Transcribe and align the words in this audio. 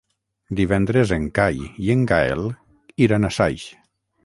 Divendres 0.59 1.13
en 1.17 1.27
Cai 1.41 1.61
i 1.87 1.93
en 1.97 2.03
Gaël 2.13 2.43
iran 3.09 3.29
a 3.31 3.35
Saix. 3.39 3.71